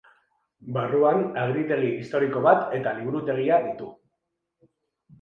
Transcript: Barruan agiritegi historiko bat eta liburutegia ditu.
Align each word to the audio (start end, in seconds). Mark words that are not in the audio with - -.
Barruan 0.77 1.21
agiritegi 1.43 1.93
historiko 1.99 2.43
bat 2.49 2.75
eta 2.81 2.97
liburutegia 2.99 3.63
ditu. 3.71 3.95